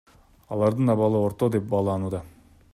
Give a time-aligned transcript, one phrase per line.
[0.55, 2.27] Алардын абалы орто деп бааланууда.